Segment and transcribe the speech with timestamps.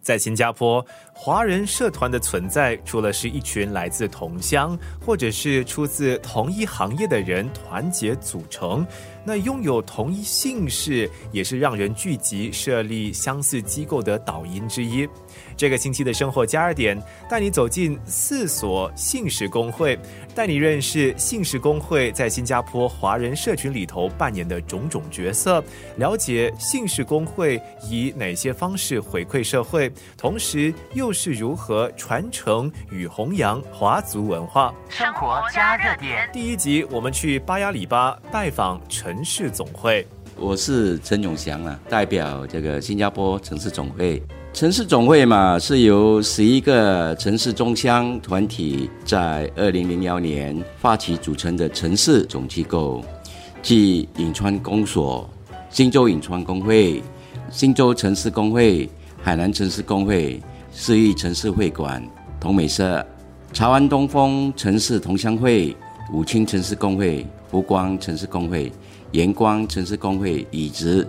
[0.00, 8.86] 在新加坡，华人社团的存在，除了是一群来自同乡或者是出自同一行业的人团结组成，
[9.24, 15.06] 那拥有同一姓氏，也是让人聚集设立相似机构的导因之一。
[15.56, 19.98] 这个星期的生活加热点，带你走进四所姓氏工会，
[20.34, 25.62] 带你认识姓氏工会在新加坡华人社群里头扮演的种种角色，
[25.96, 27.60] 了解姓氏工会
[27.90, 34.74] 以哪些方式回馈社会，同时又是如何传承与弘扬华族文化。
[34.88, 40.06] 生活加热点第一集，我们去巴雅里巴拜访城市总会。
[40.36, 44.22] 我是陈永祥啊，代表这个新加坡城市总会。
[44.52, 53.04] 城市总会嘛，是由十一个城市中乡团体在二零零幺年发起组成的城市总机构，
[53.62, 55.28] 即颍川公所、
[55.68, 57.00] 新州颍川工会、
[57.48, 58.90] 新州城市工会、
[59.22, 60.40] 海南城市工会、
[60.72, 62.02] 市域城市会馆、
[62.40, 63.06] 同美社、
[63.52, 65.76] 潮安东风城市同乡会、
[66.10, 68.72] 武清城市工会、湖光城市工会、
[69.12, 71.04] 盐光城市工会，以及。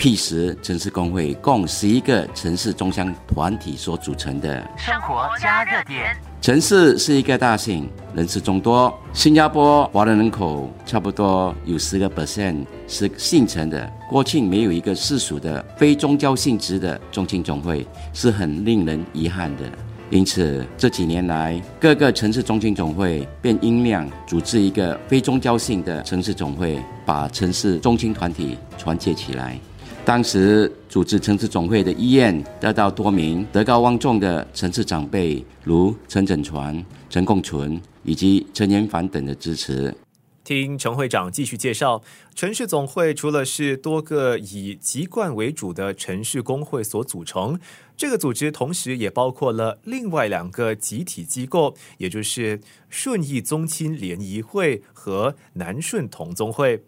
[0.00, 4.66] P 十城市工会共十一个城市中乡团体所组成的。
[4.74, 6.16] 生活加热点。
[6.40, 8.90] 城市是一个大姓，人士众多。
[9.12, 13.92] 新加坡华人人口差不多有十个 percent 是姓陈的。
[14.08, 19.64] 国庆没有一个世俗的非宗教性质的中青总会，是很令人遗憾的。
[20.08, 29.58] 因此这几年来，各个城市中青总会便音量组织一个非宗教性的城市总会，把城市中青团体团结起来。
[30.02, 39.94] 当时组织城市总会的医院得到多名德高望重的城市长辈，如陈振传、陈共存以及陈延凡等的支持。
[40.42, 42.02] 听陈会长继续介绍，
[42.34, 47.60] 城市总会除了是多个以籍贯为主的城市工会所组成，
[47.96, 56.82] 这个组织同时也包括了另外两个集体机构，也就是顺义宗亲联谊会和南顺同宗会。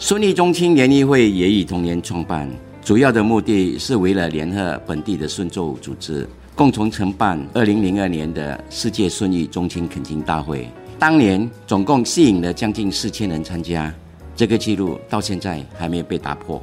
[0.00, 2.48] 顺利中青联谊会也于同年创办，
[2.82, 10.66] 主要的目的是为了联合本地的顺州组织，共同承办二零零二年的世界顺利中青恳亲大会。
[10.98, 13.94] 当年总共吸引了将近四千人参加，
[14.34, 16.60] 这个记录到现在还没有被打破。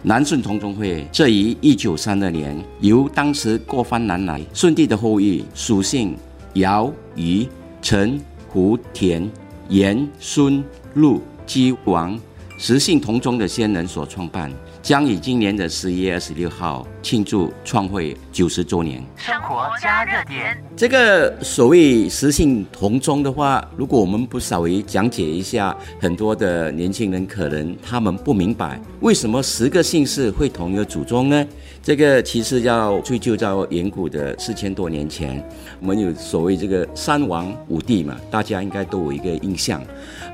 [0.00, 6.16] 南顺同宗会这于一九三二年由当时过番南来顺帝的后裔属姓
[6.54, 7.46] 姚、余、
[7.82, 9.30] 陈、胡、田、
[9.68, 10.64] 严、孙、
[10.94, 12.18] 陆、姬、王。
[12.66, 19.00] 实姓同宗的先人所创办，将以今年的十一月二十六号庆祝创会九十周年。
[19.16, 31.46] 生活加热点，这个所谓实姓同宗的话，如果我们不稍微讲解一下，很多的年轻人可能他们不明白，为什么十个姓氏会同一个祖宗呢？
[31.80, 35.42] 这个其实要追究到远古的四千多年前，
[35.80, 39.80] 我们有所谓这个三王五帝嘛，大家应该都有一个印象。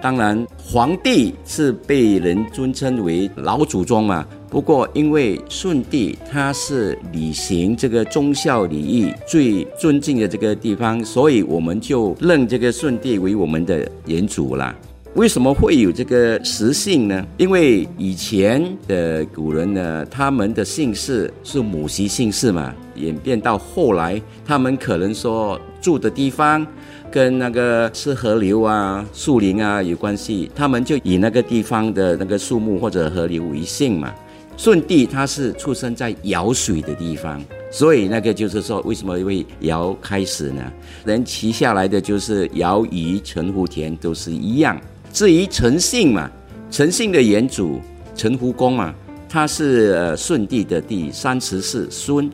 [0.00, 4.26] 当然，皇帝是被人尊称为老祖宗嘛。
[4.50, 14.74] 不过，因为舜帝他是履行这个忠孝礼义最尊敬的这个地方，所以我们就认这个舜帝为我们的元祖了。
[15.14, 17.24] 为什么会有这个实姓呢？
[17.36, 26.66] 因为以前的古人呢，他们的姓氏是母系姓氏嘛，演变到后来，他们可能说住的地方
[27.10, 34.12] 跟那个是河流啊、树林啊有关系，他们就以那个地方的那个树木或者河流为姓嘛。
[34.60, 40.62] 舜帝他是出生在尧水的地方，所以那个就是说，为什么会尧开始呢？
[41.02, 44.78] 人骑下来的就是尧、禹、陈、胡、田都是一样。
[45.14, 46.30] 至于陈姓嘛，
[46.70, 47.80] 陈姓的元祖
[48.14, 48.94] 陈胡公嘛，
[49.30, 52.30] 他是呃舜帝的第三十四孙。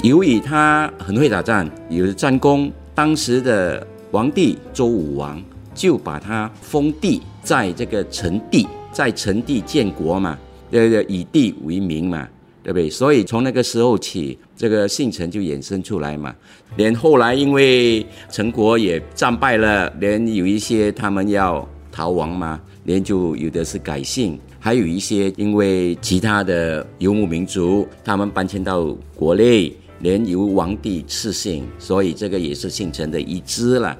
[0.00, 5.42] 由于他很会打仗，有战功，当时的皇帝周武王
[5.74, 10.38] 就把他封地在这个陈地，在陈地建国嘛，
[10.70, 12.28] 呃以地为名嘛，
[12.62, 12.90] 对不对？
[12.90, 16.34] 所以从那个时候起，这个姓陈就衍生出来嘛。
[16.76, 21.68] 连后来因为陈国也战败了，连有一些他们要。
[21.92, 33.96] 逃亡嘛，连就有的是改姓，还有一些因为其他的游牧民族，他们搬迁到国内，连由王帝赐姓，所以这个也是姓陈的一支了。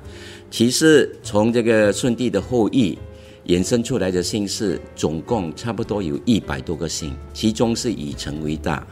[0.51, 2.99] 其实从这个舜帝的后裔
[3.47, 8.85] 衍生出来的姓氏，总共差不多有一百多个姓，其中是以陈为大。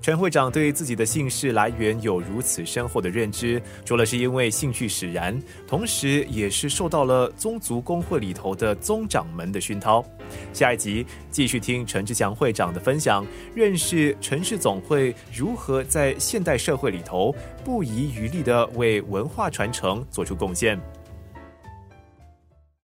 [0.00, 10.04] 陈会长对自己的姓氏来源有如此深厚的认知，除了是因为兴趣使然，同时也是受到了宗族公会里头的宗长们的熏陶。
[10.52, 13.24] 下一集继续听陈志强会长的分享，
[13.54, 17.32] 认识陈氏总会如何在现代社会里头
[17.64, 20.76] 不遗余力的为文化传承做出贡献。